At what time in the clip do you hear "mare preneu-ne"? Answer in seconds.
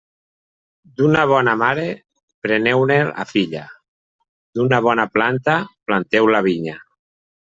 1.61-2.97